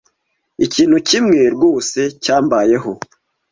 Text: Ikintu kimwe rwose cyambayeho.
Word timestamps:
Ikintu 0.65 0.97
kimwe 1.09 1.39
rwose 1.55 1.99
cyambayeho. 2.23 2.91